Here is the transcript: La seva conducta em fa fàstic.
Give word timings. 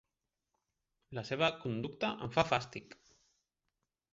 La 1.17 1.23
seva 1.29 1.49
conducta 1.65 2.11
em 2.27 2.33
fa 2.39 2.45
fàstic. 2.53 2.99